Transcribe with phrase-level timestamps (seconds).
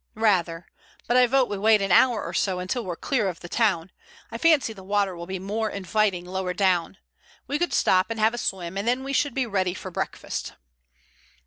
[0.15, 0.65] "Rather.
[1.07, 3.91] But I vote we wait an hour or so until we're clear of the town.
[4.31, 6.97] I fancy the water will be more inviting lower down.
[7.45, 10.53] We could stop and have a swim, and then we should be ready for breakfast."